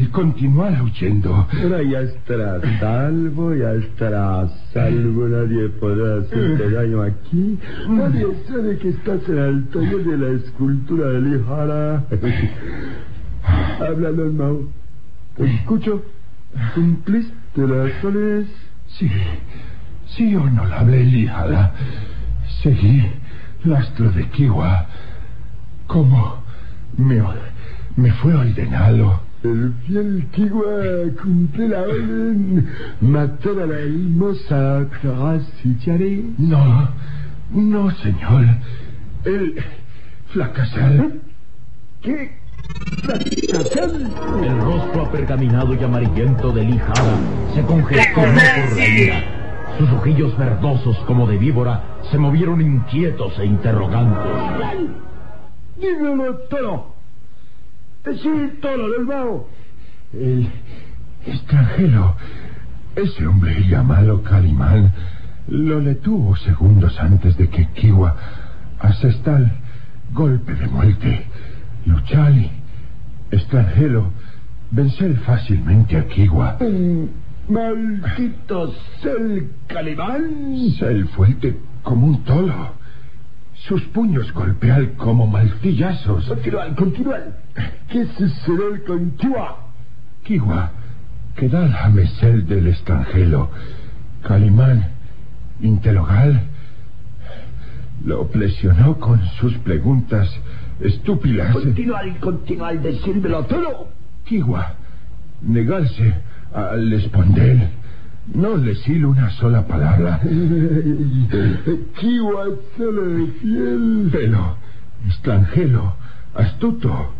y 0.00 0.06
continuar 0.06 0.80
huyendo. 0.80 1.46
Ahora 1.62 1.82
ya 1.82 2.00
estará 2.00 2.58
salvo, 2.78 3.54
ya 3.54 3.72
estará 3.72 4.48
salvo, 4.72 5.28
nadie 5.28 5.68
podrá 5.68 6.22
hacerte 6.22 6.70
daño 6.70 7.02
aquí. 7.02 7.58
Nadie 7.86 8.26
sabe 8.48 8.78
que 8.78 8.88
estás 8.88 9.28
en 9.28 9.38
el 9.38 9.68
taller 9.68 10.04
de 10.04 10.16
la 10.16 10.30
escultura 10.38 11.06
de 11.08 11.20
Lijara. 11.20 12.04
Háblalo, 13.80 14.32
Mao. 14.32 14.68
Te 15.36 15.44
escucho. 15.44 16.02
¿Cumpliste 16.74 17.34
las 17.58 18.02
órdenes? 18.02 18.46
Sí, 18.98 19.10
sí, 20.16 20.34
honorable 20.34 21.04
Lijara. 21.04 21.74
Seguí 22.62 23.04
rastro 23.66 24.10
de 24.12 24.26
Kiwa. 24.30 24.86
Como 25.86 26.42
me, 26.96 27.22
me 27.96 28.12
fue 28.12 28.34
ordenado. 28.34 29.29
El 29.42 29.72
fiel 29.86 30.26
Kiwa 30.32 31.14
cumple 31.22 31.68
la 31.68 31.80
orden. 31.80 32.68
Matar 33.00 33.60
a 33.62 33.66
la 33.66 33.78
hermosa 33.78 34.86
Tarasichare. 35.00 36.24
No, 36.36 36.90
no, 37.50 37.90
señor. 37.90 38.44
El 39.24 39.64
fracasar. 40.28 41.12
¿Qué? 42.02 42.36
¿Fracasar? 43.02 43.90
El 44.44 44.60
rostro 44.60 45.06
apergaminado 45.06 45.74
y 45.74 45.84
amarillento 45.84 46.52
de 46.52 46.78
Hara 46.78 47.16
se 47.54 47.62
congestionó 47.62 48.34
por 48.34 48.76
la 48.76 48.88
ira. 48.88 49.24
Sus 49.78 49.90
ojillos 49.90 50.36
verdosos 50.36 50.98
como 51.06 51.26
de 51.26 51.38
víbora 51.38 51.82
se 52.10 52.18
movieron 52.18 52.60
inquietos 52.60 53.38
e 53.38 53.46
interrogantes. 53.46 54.90
Dímelo 55.78 56.36
todo. 56.50 56.89
Decir 58.04 58.60
todo 58.62 58.90
del 58.90 59.06
Mao. 59.06 59.48
El 60.12 60.48
extranjero, 61.26 62.16
ese 62.96 63.26
hombre 63.26 63.62
llamado 63.68 64.22
Calimán, 64.22 64.92
lo 65.48 65.80
detuvo 65.80 66.34
segundos 66.36 66.98
antes 66.98 67.36
de 67.36 67.48
que 67.48 67.68
Kiwa 67.68 68.16
asesta 68.78 69.36
el 69.36 69.50
golpe 70.12 70.54
de 70.54 70.66
muerte. 70.68 71.26
Luchali, 71.84 72.50
extranjero, 73.30 74.10
vencer 74.70 75.16
fácilmente 75.18 75.96
a 75.96 76.06
Kiwa. 76.06 76.58
Maldito 77.48 78.72
Cel 79.02 79.50
Calimán. 79.66 80.70
Ser 80.78 81.06
fuerte 81.08 81.56
como 81.82 82.06
un 82.06 82.24
tolo. 82.24 82.79
Sus 83.68 83.82
puños 83.84 84.32
golpean 84.32 84.94
como 84.96 85.26
martillazos. 85.26 86.24
Continual, 86.26 86.74
continual. 86.74 87.36
¿Qué 87.88 88.06
sucede 88.06 88.84
con 88.86 89.10
Kiwa? 89.12 89.58
Kiwa, 90.24 90.70
queda 91.36 91.66
la 91.68 91.88
mesel 91.88 92.46
del 92.46 92.68
extranjero. 92.68 93.50
Calimán, 94.22 94.86
interrogal, 95.60 96.42
lo 98.04 98.28
presionó 98.28 98.98
con 98.98 99.22
sus 99.40 99.56
preguntas 99.58 100.28
estúpidas. 100.80 101.52
Continual, 101.52 102.18
continual, 102.18 102.82
decírmelo 102.82 103.44
todo. 103.44 103.88
Kiwa, 104.24 104.74
negarse 105.42 106.14
a 106.54 106.76
responder, 106.76 107.70
no 108.34 108.58
decir 108.58 109.04
una 109.06 109.30
sola 109.30 109.66
palabra. 109.66 110.20
Kiwa 111.98 112.44
solo 112.76 113.02
de 113.02 113.26
fiel. 113.40 114.08
Pero, 114.12 114.56
extranjero, 115.06 115.94
astuto, 116.34 117.12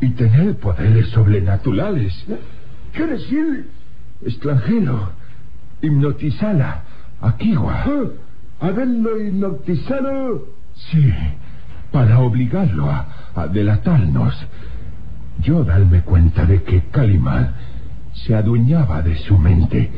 y 0.00 0.08
tener 0.10 0.56
poderes 0.56 1.08
sobrenaturales. 1.08 2.24
¿Qué 2.92 3.06
decir? 3.06 3.68
Extranjero, 4.24 5.10
hipnotizala 5.82 6.82
a 7.20 7.36
Kiwa. 7.36 7.84
Ah, 7.86 8.04
Haberlo 8.60 9.20
hipnotizado. 9.20 10.46
Sí, 10.74 11.12
para 11.90 12.18
obligarlo 12.20 12.90
a, 12.90 13.06
a 13.34 13.46
delatarnos. 13.46 14.34
Yo 15.42 15.64
darme 15.64 16.02
cuenta 16.02 16.44
de 16.44 16.62
que 16.62 16.82
Calimán 16.90 17.54
se 18.12 18.34
adueñaba 18.34 19.00
de 19.02 19.16
su 19.16 19.38
mente. 19.38 19.90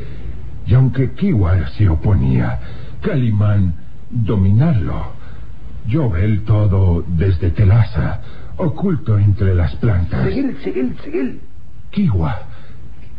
Y 0.65 0.73
aunque 0.73 1.11
Kiwa 1.11 1.67
se 1.77 1.89
oponía, 1.89 2.59
Calimán 3.01 3.73
dominarlo. 4.09 5.13
Yo 5.87 6.09
ver 6.09 6.45
todo 6.45 7.03
desde 7.07 7.51
Telasa, 7.51 8.21
oculto 8.57 9.17
entre 9.17 9.53
las 9.53 9.75
plantas. 9.75 10.25
Seguir. 10.25 11.41
Kiwa 11.91 12.39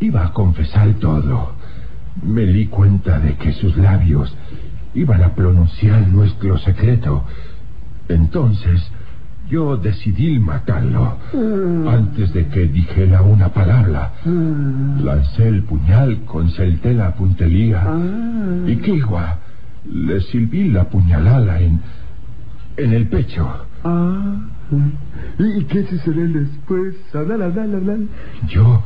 iba 0.01 0.27
a 0.27 0.33
confesar 0.33 0.95
todo. 0.95 1.53
Me 2.23 2.47
di 2.47 2.67
cuenta 2.67 3.19
de 3.19 3.35
que 3.37 3.53
sus 3.53 3.77
labios 3.77 4.35
iban 4.95 5.23
a 5.23 5.35
pronunciar 5.35 6.07
nuestro 6.09 6.59
secreto. 6.59 7.25
Entonces 8.09 8.81
yo 9.49 9.77
decidí 9.77 10.39
matarlo. 10.39 11.19
Antes 11.89 12.33
de 12.33 12.47
que 12.49 12.67
dijera 12.67 13.23
una 13.23 13.49
palabra, 13.51 14.13
lancé 14.25 15.49
el 15.49 15.63
puñal 15.65 16.25
con 16.25 16.51
certera 16.51 17.15
puntería. 17.15 17.85
Y 18.67 18.77
Kiwa 18.77 19.39
le 19.91 20.21
silbí 20.23 20.71
la 20.71 20.85
puñalada 20.85 21.61
en, 21.61 21.81
en 22.77 22.93
el 22.93 23.09
pecho. 23.09 23.67
Ah. 23.85 24.37
¿Y 25.39 25.65
qué 25.65 25.87
sucede 25.87 26.29
después? 26.29 26.95
Hablar, 27.15 27.43
hablar, 27.43 27.75
hablar. 27.75 27.99
Yo, 28.49 28.83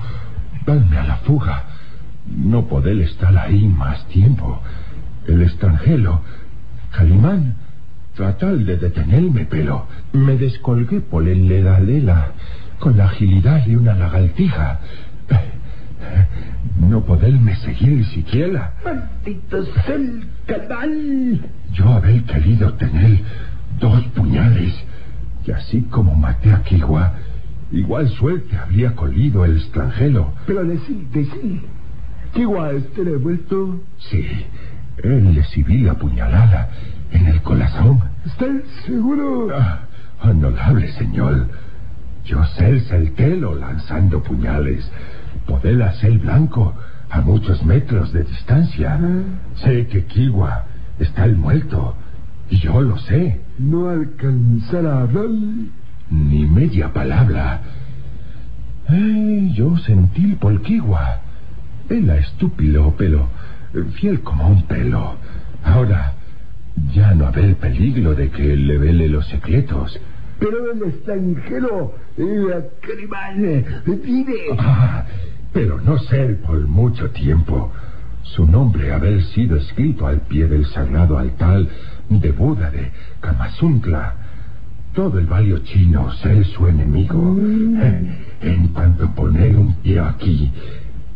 darme 0.66 0.98
a 0.98 1.04
la 1.04 1.16
fuga. 1.18 1.64
No 2.26 2.66
poder 2.66 2.98
estar 2.98 3.36
ahí 3.38 3.66
más 3.68 4.06
tiempo. 4.08 4.60
El 5.26 5.42
extranjero, 5.42 6.20
Calimán, 6.90 7.54
tratar 8.18 8.58
de 8.58 8.76
detenerme, 8.76 9.46
pero 9.48 9.86
me 10.12 10.36
descolgué 10.36 11.00
por 11.00 11.28
el 11.28 11.46
ledadela 11.46 12.32
con 12.80 12.96
la 12.96 13.04
agilidad 13.04 13.64
de 13.64 13.76
una 13.76 13.94
lagartija. 13.94 14.80
No 16.80 17.04
poderme 17.04 17.54
seguir 17.56 18.04
siquiera. 18.06 18.74
Maldito 18.84 19.64
sea 19.64 19.94
el 19.94 20.26
canal. 20.46 21.46
Yo 21.72 21.92
haber 21.92 22.24
querido 22.24 22.72
tener 22.74 23.20
dos 23.78 24.02
puñales. 24.16 24.74
Y 25.46 25.52
así 25.52 25.82
como 25.82 26.16
maté 26.16 26.50
a 26.50 26.62
Kiwa, 26.64 27.12
igual 27.70 28.08
suerte 28.08 28.56
habría 28.56 28.96
colido 28.96 29.44
el 29.44 29.58
extranjero. 29.58 30.34
Pero 30.44 30.64
decir, 30.64 31.06
decir. 31.12 31.62
Kiwa 32.34 32.72
esté 32.72 33.04
devuelto. 33.04 33.80
Sí, 34.10 34.26
él 35.04 35.34
le 35.34 35.44
cibí 35.44 35.82
la 35.82 35.94
puñalada 35.94 36.68
en 37.12 37.26
el 37.26 37.42
corazón. 37.42 38.00
¿Estás 38.24 38.62
seguro? 38.86 39.48
Ah, 39.54 39.80
honorable 40.22 40.90
señor, 40.92 41.48
yo 42.24 42.44
sé 42.56 42.68
el 42.68 42.80
certero 42.82 43.54
lanzando 43.54 44.22
puñales. 44.22 44.90
Poder 45.46 45.82
hacer 45.82 46.18
blanco 46.18 46.74
a 47.10 47.20
muchos 47.20 47.64
metros 47.64 48.12
de 48.12 48.24
distancia. 48.24 48.98
Sé 49.56 49.86
que 49.86 50.04
Kiwa 50.04 50.64
está 50.98 51.24
el 51.24 51.36
muerto. 51.36 51.96
Y 52.50 52.58
yo 52.58 52.80
lo 52.80 52.98
sé. 52.98 53.40
No 53.58 53.88
alcanzará 53.88 54.98
a 54.98 55.00
hablar. 55.02 55.28
Ni 56.10 56.46
media 56.46 56.92
palabra. 56.92 57.62
Eh, 58.90 59.52
yo 59.54 59.76
sentí 59.78 60.34
por 60.34 60.60
Kiwa. 60.62 61.20
Era 61.88 62.16
estúpido, 62.16 62.94
pero 62.98 63.28
fiel 63.94 64.20
como 64.20 64.48
un 64.48 64.62
pelo. 64.62 65.16
Ahora, 65.64 66.12
ya 66.92 67.14
no 67.14 67.26
haber 67.26 67.56
peligro 67.56 68.14
de 68.14 68.30
que 68.30 68.56
le 68.56 68.78
vele 68.78 69.08
los 69.08 69.26
secretos. 69.28 69.98
Pero 70.38 70.72
el 70.72 70.82
extranjero, 70.82 71.94
eh, 72.16 72.70
Calimán, 72.80 73.64
vive. 74.04 74.56
Ah, 74.58 75.04
pero 75.52 75.80
no 75.80 75.98
ser 75.98 76.40
por 76.42 76.60
mucho 76.66 77.10
tiempo. 77.10 77.72
su 78.22 78.46
nombre 78.46 78.92
haber 78.92 79.22
sido 79.22 79.56
escrito 79.56 80.06
al 80.06 80.20
pie 80.20 80.46
del 80.46 80.66
sagrado 80.66 81.16
altar 81.18 81.66
de 82.10 82.30
Buda 82.32 82.70
de 82.70 82.90
Kamasuntla. 83.20 84.14
Todo 84.94 85.18
el 85.18 85.26
valio 85.26 85.58
chino 85.60 86.12
ser 86.16 86.44
su 86.44 86.66
enemigo. 86.66 87.36
En 88.40 88.68
cuanto 88.68 89.08
poner 89.14 89.56
un 89.56 89.74
pie 89.76 89.98
aquí, 90.00 90.52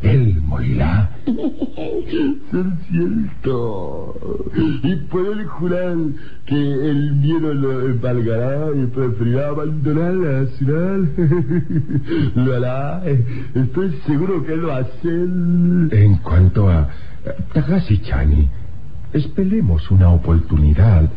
él 0.02 0.40
morirá. 0.42 1.10
Es 1.26 2.66
cierto. 2.90 4.14
Y 4.82 4.96
puede 5.10 5.44
jurar 5.44 5.96
que 6.46 6.54
el 6.54 7.12
miedo 7.14 7.54
lo 7.54 7.86
embargará 7.86 8.66
y 8.76 8.86
preferirá 8.86 9.48
abandonar 9.48 10.14
la 10.14 10.46
ciudad. 10.56 10.98
Lo 12.34 12.54
hará. 12.54 13.02
Estoy 13.54 13.92
seguro 14.06 14.44
que 14.44 14.56
lo 14.56 14.72
hace. 14.72 15.08
En 15.08 16.18
cuanto 16.22 16.68
a 16.68 16.88
Tagashi 17.54 17.98
Chani, 18.02 18.48
esperemos 19.12 19.90
una 19.90 20.10
oportunidad 20.10 21.08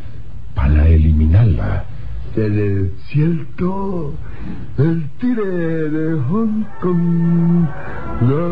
para 0.54 0.88
eliminarla. 0.88 1.86
Es 2.38 2.92
cierto. 3.08 4.14
El 4.78 5.10
tigre 5.22 5.90
de 5.90 6.22
Hong 6.24 6.66
Kong 6.82 7.66
lo 8.28 8.46
ha 8.46 8.50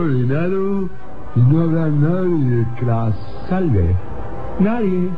y 1.36 1.42
no 1.42 1.62
habrá 1.64 1.90
nadie 1.90 2.66
que 2.80 2.86
la 2.86 3.12
salve. 3.50 3.94
Nadie. 4.60 5.10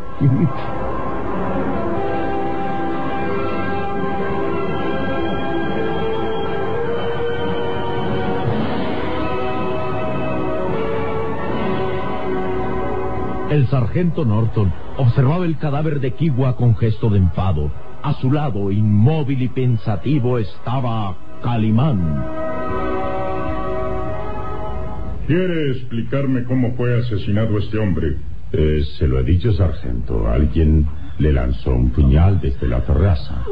El 13.52 13.68
sargento 13.68 14.26
Norton 14.26 14.74
observaba 14.98 15.46
el 15.46 15.60
cadáver 15.60 16.00
de 16.00 16.16
Kiwa 16.16 16.58
con 16.58 16.76
gesto 16.76 17.10
de 17.12 17.20
enfado. 17.20 17.85
A 18.06 18.14
su 18.22 18.32
lado, 18.32 18.72
inmóvil 18.72 19.42
y 19.42 19.48
pensativo, 19.48 20.38
estaba 20.38 21.18
Calimán. 21.42 22.24
¿Quiere 25.26 25.72
explicarme 25.72 26.44
cómo 26.44 26.76
fue 26.76 27.00
asesinado 27.00 27.58
este 27.58 27.80
hombre? 27.80 28.18
Eh, 28.52 28.84
se 29.00 29.08
lo 29.08 29.20
he 29.20 29.24
dicho, 29.24 29.52
sargento. 29.54 30.28
Alguien 30.28 30.86
le 31.18 31.34
lanzó 31.34 31.72
un 31.72 31.90
puñal 31.90 32.40
desde 32.40 32.68
la 32.68 32.82
terraza. 32.82 33.44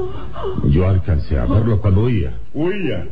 Yo 0.65 0.87
alcancé 0.87 1.39
a 1.39 1.45
verlo 1.45 1.81
cuando 1.81 2.03
huía. 2.03 2.33
Huía. 2.53 3.07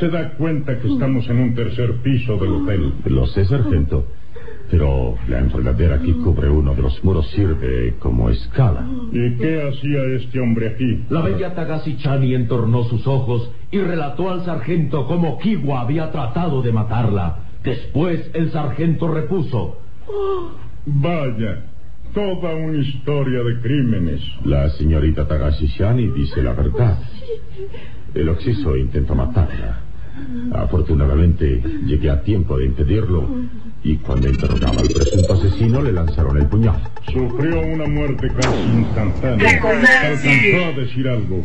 Se 0.00 0.08
da 0.08 0.32
cuenta 0.32 0.76
que 0.80 0.92
estamos 0.92 1.24
en 1.28 1.38
un 1.38 1.54
tercer 1.54 1.98
piso 2.02 2.36
del 2.36 2.50
hotel. 2.50 2.94
Lo 3.04 3.28
sé, 3.28 3.44
sargento. 3.44 4.08
Pero 4.70 5.16
la 5.28 5.40
enredadera 5.40 5.98
que 5.98 6.12
cubre 6.12 6.48
uno 6.48 6.74
de 6.74 6.82
los 6.82 7.02
muros 7.02 7.28
sirve 7.30 7.94
como 7.98 8.30
escala. 8.30 8.86
¿Y 9.10 9.36
qué 9.36 9.68
hacía 9.68 10.04
este 10.16 10.38
hombre 10.40 10.68
aquí? 10.68 11.04
La 11.10 11.22
bella 11.22 11.54
Tagashi 11.54 11.96
Chani 11.96 12.34
entornó 12.34 12.84
sus 12.84 13.04
ojos 13.06 13.50
y 13.72 13.78
relató 13.78 14.30
al 14.30 14.44
sargento 14.44 15.06
cómo 15.06 15.38
Kiwa 15.38 15.80
había 15.80 16.12
tratado 16.12 16.62
de 16.62 16.72
matarla. 16.72 17.38
Después 17.64 18.30
el 18.32 18.52
sargento 18.52 19.12
repuso. 19.12 19.78
Vaya, 20.86 21.64
toda 22.14 22.54
una 22.54 22.78
historia 22.78 23.42
de 23.42 23.60
crímenes. 23.60 24.22
La 24.44 24.70
señorita 24.70 25.26
Tagashi 25.26 25.66
Shani 25.66 26.08
dice 26.08 26.42
la 26.42 26.52
verdad. 26.52 26.98
El 28.14 28.28
occiso 28.28 28.76
intentó 28.76 29.16
matarla. 29.16 29.80
Afortunadamente 30.52 31.62
llegué 31.86 32.10
a 32.10 32.22
tiempo 32.22 32.58
de 32.58 32.66
impedirlo 32.66 33.28
y 33.82 33.96
cuando 33.96 34.28
interrogaba 34.28 34.80
al 34.80 34.88
presunto 34.88 35.32
asesino 35.32 35.82
le 35.82 35.92
lanzaron 35.92 36.36
el 36.36 36.46
puñal. 36.46 36.80
Sufrió 37.12 37.60
una 37.60 37.86
muerte 37.86 38.30
casi 38.34 38.62
instantánea. 38.74 39.48
¿Alcanzó 39.48 40.64
a 40.66 40.80
decir 40.80 41.08
algo? 41.08 41.44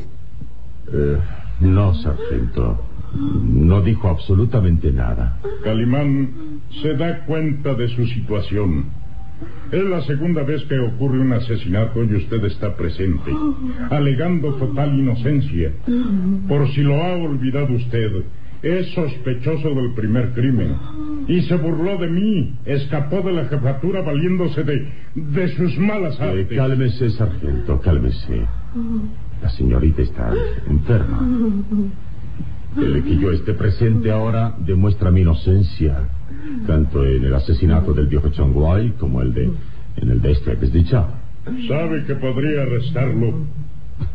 Eh, 0.92 1.18
no, 1.62 1.94
sargento. 1.96 2.82
No 3.14 3.82
dijo 3.82 4.10
absolutamente 4.10 4.92
nada. 4.92 5.40
Calimán 5.64 6.60
se 6.82 6.96
da 6.96 7.26
cuenta 7.26 7.74
de 7.74 7.88
su 7.88 8.06
situación. 8.08 8.86
Es 9.72 9.84
la 9.84 10.02
segunda 10.02 10.44
vez 10.44 10.64
que 10.64 10.78
ocurre 10.80 11.20
un 11.20 11.34
asesinato 11.34 12.04
y 12.04 12.16
usted 12.16 12.44
está 12.46 12.76
presente, 12.76 13.32
alegando 13.90 14.54
total 14.56 14.98
inocencia. 14.98 15.72
Por 16.48 16.70
si 16.72 16.82
lo 16.82 16.96
ha 17.02 17.14
olvidado 17.14 17.74
usted, 17.74 18.24
es 18.66 18.88
sospechoso 18.94 19.70
del 19.76 19.94
primer 19.94 20.34
crimen. 20.34 20.76
Y 21.28 21.42
se 21.44 21.56
burló 21.56 21.98
de 21.98 22.08
mí, 22.10 22.56
escapó 22.66 23.22
de 23.22 23.32
la 23.34 23.46
jefatura 23.46 24.02
valiéndose 24.02 24.64
de, 24.64 24.92
de 25.16 25.48
sus 25.56 25.78
malas 25.78 26.20
Eh, 26.20 26.24
artes. 26.24 26.58
cálmese, 26.58 27.10
sargento, 27.12 27.80
cálmese. 27.82 28.42
La 29.42 29.50
señorita 29.50 30.02
está 30.02 30.34
enferma. 30.68 31.20
El 32.78 33.04
que 33.04 33.18
yo 33.18 33.32
esté 33.32 33.54
presente 33.54 34.12
ahora 34.12 34.54
demuestra 34.60 35.10
mi 35.12 35.22
inocencia, 35.22 36.10
tanto 36.68 37.06
en 37.06 37.24
el 37.24 37.34
asesinato 37.34 37.94
del 37.94 38.08
viejo 38.08 38.30
Chongwai 38.30 38.92
como 39.00 39.22
el 39.22 39.34
de 39.34 39.50
en 39.98 40.10
el 40.10 40.22
de 40.22 40.32
este 40.32 40.56
desdichado. 40.58 41.08
Sabe 41.68 42.04
que 42.06 42.16
podría 42.16 42.64
arrestarlo. 42.64 43.46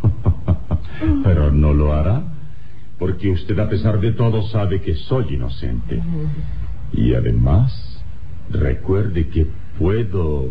Pero 1.24 1.50
no 1.50 1.72
lo 1.72 1.92
hará, 1.94 2.22
porque 3.00 3.30
usted 3.30 3.58
a 3.58 3.68
pesar 3.68 3.98
de 3.98 4.12
todo 4.12 4.42
sabe 4.48 4.82
que 4.82 4.94
soy 4.94 5.34
inocente. 5.34 6.02
Y 6.92 7.14
además, 7.14 7.72
recuerde 8.50 9.28
que 9.28 9.46
puedo 9.78 10.50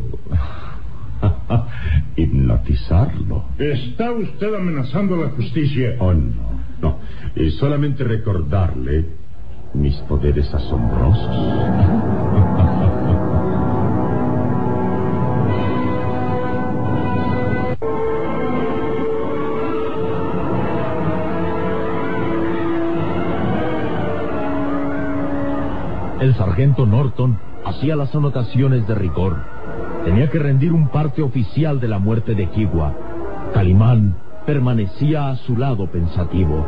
hipnotizarlo. 2.15 3.45
¿Está 3.59 4.11
usted 4.11 4.55
amenazando 4.55 5.17
la 5.17 5.29
justicia? 5.29 5.95
Oh, 5.99 6.11
no, 6.11 6.59
no. 6.81 6.97
Es 7.35 7.53
solamente 7.57 8.03
recordarle 8.03 9.05
mis 9.75 9.95
poderes 9.97 10.51
asombrosos. 10.51 12.55
El 26.19 26.35
sargento 26.35 26.85
Norton 26.85 27.37
hacía 27.65 27.95
las 27.95 28.13
anotaciones 28.13 28.87
de 28.87 28.95
rigor. 28.95 29.37
Tenía 30.03 30.29
que 30.29 30.39
rendir 30.39 30.73
un 30.73 30.89
parte 30.89 31.21
oficial 31.21 31.79
de 31.79 31.87
la 31.87 31.99
muerte 31.99 32.35
de 32.35 32.47
Kiwa. 32.49 32.93
Calimán 33.53 34.15
permanecía 34.45 35.29
a 35.29 35.35
su 35.37 35.55
lado 35.55 35.87
pensativo. 35.87 36.67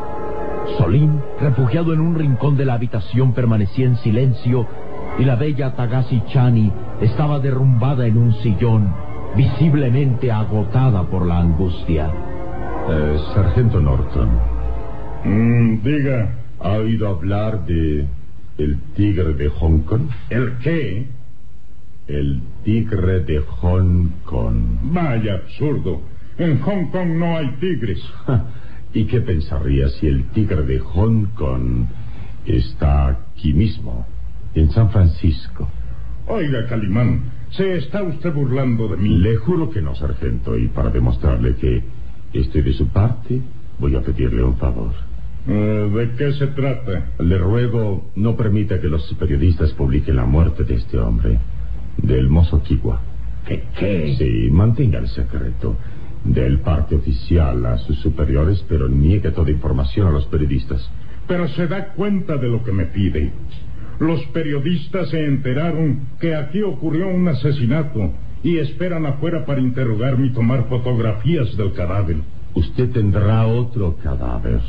Solín, 0.77 1.19
refugiado 1.39 1.93
en 1.93 1.99
un 1.99 2.15
rincón 2.15 2.55
de 2.55 2.65
la 2.65 2.75
habitación, 2.75 3.33
permanecía 3.33 3.87
en 3.87 3.97
silencio 3.97 4.67
y 5.19 5.25
la 5.25 5.35
bella 5.35 5.75
Tagashi 5.75 6.23
Chani 6.27 6.71
estaba 7.01 7.39
derrumbada 7.39 8.05
en 8.05 8.17
un 8.17 8.33
sillón, 8.35 8.93
visiblemente 9.35 10.31
agotada 10.31 11.03
por 11.03 11.25
la 11.25 11.39
angustia. 11.39 12.09
Eh, 12.89 13.17
sargento 13.33 13.79
Norton, 13.81 14.29
Mm, 15.23 15.83
diga, 15.83 16.31
¿ha 16.59 16.71
oído 16.71 17.07
hablar 17.09 17.63
de 17.65 18.07
el 18.62 18.78
tigre 18.95 19.34
de 19.34 19.50
Hong 19.50 19.80
Kong? 19.82 20.10
¿el 20.30 20.58
qué? 20.63 21.08
El 22.08 22.41
tigre 22.63 23.21
de 23.21 23.39
Hong 23.39 24.10
Kong. 24.26 24.80
Vaya 24.84 25.36
absurdo. 25.36 26.02
En 26.38 26.60
Hong 26.60 26.91
Kong 26.91 27.10
no 27.17 27.38
hay 27.38 27.47
tigres. 27.60 28.04
¿Y 28.93 29.06
qué 29.06 29.21
pensaría 29.21 29.88
si 29.89 30.08
el 30.08 30.26
tigre 30.32 30.63
de 30.63 30.80
Hong 30.80 31.28
Kong 31.36 31.86
está 32.45 33.08
aquí 33.08 33.54
mismo, 33.54 34.06
en 34.54 34.69
San 34.71 34.89
Francisco? 34.89 35.69
Oiga, 36.28 36.67
Calimán, 36.67 37.32
¿se 37.52 37.78
está 37.78 38.04
usted 38.04 38.34
burlando 38.34 38.88
de 38.89 38.97
mí? 38.97 39.17
Le 39.17 39.38
juro 39.38 39.69
que 39.69 39.82
no, 39.82 39.95
sargento, 39.95 40.58
y 40.58 40.67
para 40.67 40.89
demostrarle 40.89 41.56
que 41.56 41.84
estoy 42.34 42.62
de 42.62 42.74
su 42.74 42.88
parte, 42.88 43.41
voy 43.80 43.95
a 43.95 44.02
pedirle 44.02 44.43
un 44.43 44.58
favor. 44.58 44.93
Eh, 45.47 45.91
¿De 45.93 46.12
qué 46.17 46.34
se 46.34 46.47
trata? 46.47 47.12
Le 47.19 47.38
ruego 47.38 48.12
no 48.15 48.36
permita 48.36 48.80
que 48.80 48.88
los 48.88 49.12
periodistas 49.15 49.71
publiquen 49.73 50.15
la 50.15 50.25
muerte 50.25 50.63
de 50.63 50.75
este 50.75 50.97
hombre, 50.99 51.39
del 51.97 52.30
mozo 52.30 52.62
Kiwa. 52.62 53.01
¿Qué 53.47 53.63
qué? 53.77 54.15
Sí, 54.17 54.51
mantenga 54.51 54.99
el 54.99 55.08
secreto 55.08 55.75
del 56.23 56.60
parte 56.60 56.95
oficial 56.95 57.65
a 57.65 57.77
sus 57.80 57.97
superiores, 57.99 58.63
pero 58.69 58.88
niegue 58.88 59.32
toda 59.32 59.49
información 59.49 60.08
a 60.08 60.12
los 60.12 60.25
periodistas. 60.27 60.88
Pero 61.27 61.47
se 61.49 61.67
da 61.67 61.93
cuenta 61.93 62.38
de 62.38 62.47
lo 62.47 62.63
que 62.63 62.71
me 62.71 62.86
pide. 62.86 63.32
Los 63.99 64.23
periodistas 64.27 65.10
se 65.10 65.25
enteraron 65.25 66.08
que 66.19 66.36
aquí 66.36 66.62
ocurrió 66.62 67.08
un 67.08 67.27
asesinato 67.27 68.12
y 68.43 68.58
esperan 68.58 69.06
afuera 69.06 69.45
para 69.45 69.62
interrogarme 69.62 70.27
y 70.27 70.34
tomar 70.34 70.67
fotografías 70.67 71.56
del 71.58 71.73
cadáver. 71.73 72.17
Usted 72.54 72.89
tendrá 72.91 73.45
otro 73.45 73.95
cadáver. 74.04 74.62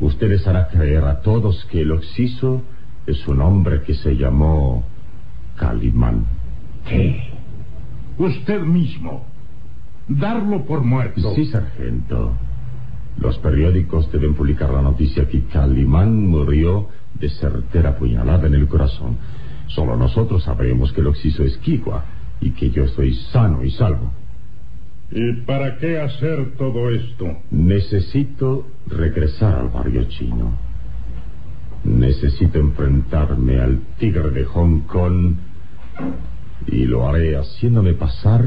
Usted 0.00 0.28
les 0.28 0.46
hará 0.46 0.68
creer 0.68 1.04
a 1.04 1.20
todos 1.20 1.64
que 1.70 1.82
el 1.82 1.92
occiso 1.92 2.62
es 3.06 3.26
un 3.26 3.40
hombre 3.40 3.82
que 3.82 3.94
se 3.94 4.16
llamó 4.16 4.84
Calimán. 5.56 6.26
qué? 6.88 7.20
Usted 8.18 8.60
mismo. 8.60 9.24
Darlo 10.08 10.64
por 10.64 10.82
muerto. 10.82 11.34
Sí, 11.34 11.46
sargento. 11.46 12.36
Los 13.18 13.38
periódicos 13.38 14.10
deben 14.12 14.34
publicar 14.34 14.70
la 14.70 14.82
noticia 14.82 15.28
que 15.28 15.44
Calimán 15.44 16.28
murió 16.28 16.88
de 17.18 17.28
certera 17.30 17.96
puñalada 17.96 18.46
en 18.46 18.54
el 18.54 18.68
corazón. 18.68 19.16
Solo 19.68 19.96
nosotros 19.96 20.44
sabremos 20.44 20.92
que 20.92 21.02
que 21.02 21.24
hizo 21.24 21.42
es 21.44 21.56
Kigua 21.58 22.04
y 22.40 22.50
que 22.52 22.70
yo 22.70 22.84
estoy 22.84 23.14
sano 23.32 23.64
y 23.64 23.70
salvo. 23.72 24.12
¿Y 25.10 25.32
para 25.46 25.78
qué 25.78 26.00
hacer 26.00 26.54
todo 26.58 26.90
esto? 26.90 27.38
Necesito 27.50 28.66
regresar 28.86 29.54
al 29.54 29.68
barrio 29.68 30.04
chino. 30.04 30.52
Necesito 31.84 32.58
enfrentarme 32.58 33.58
al 33.58 33.80
tigre 33.98 34.30
de 34.30 34.44
Hong 34.44 34.80
Kong 34.80 35.36
y 36.66 36.84
lo 36.84 37.08
haré 37.08 37.36
haciéndome 37.36 37.94
pasar 37.94 38.44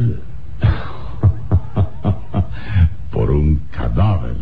por 3.12 3.32
un 3.32 3.62
cadáver. 3.72 4.36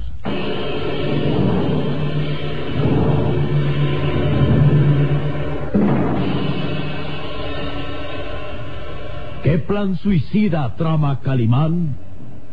¿Qué 9.42 9.58
plan 9.60 9.96
suicida 9.96 10.76
trama 10.76 11.22
Calimán? 11.22 12.09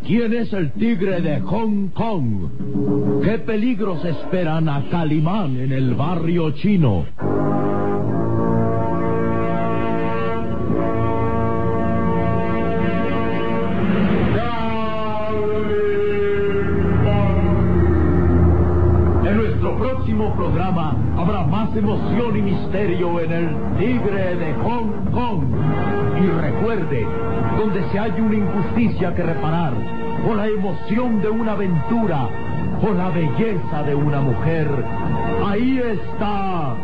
¿Quién 0.07 0.33
es 0.35 0.53
el 0.53 0.71
tigre 0.71 1.21
de 1.21 1.41
Hong 1.41 1.89
Kong? 1.89 3.25
¿Qué 3.25 3.39
peligros 3.39 4.05
esperan 4.05 4.69
a 4.69 4.89
Calimán 4.89 5.57
en 5.57 5.73
el 5.73 5.97
barrio 5.97 6.53
chino? 6.53 7.07
En 19.25 19.37
nuestro 19.37 19.77
próximo 19.77 20.37
programa 20.37 20.97
habrá 21.17 21.43
más 21.49 21.77
emoción 21.77 22.37
y 22.37 22.43
misterio 22.43 23.21
en 23.23 23.33
el 23.33 23.49
Tigre 23.77 24.37
de 24.37 24.55
Hong 24.63 24.96
Y 25.17 26.27
recuerde, 26.27 27.07
donde 27.57 27.83
se 27.91 27.99
haya 27.99 28.23
una 28.23 28.37
injusticia 28.37 29.15
que 29.15 29.23
reparar, 29.23 29.73
o 30.29 30.35
la 30.35 30.47
emoción 30.47 31.23
de 31.23 31.31
una 31.31 31.53
aventura, 31.53 32.29
o 32.83 32.93
la 32.93 33.09
belleza 33.09 33.83
de 33.87 33.95
una 33.95 34.21
mujer, 34.21 34.69
ahí 35.47 35.79
está. 35.79 36.77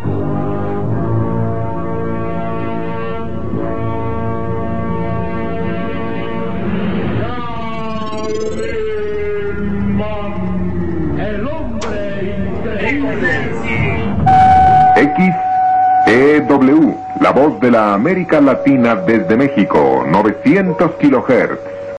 Voz 17.33 17.59
de 17.61 17.71
la 17.71 17.95
América 17.95 18.41
Latina 18.41 18.95
desde 18.95 19.37
México, 19.37 20.05
900 20.07 20.93
kilohertz. 21.01 21.82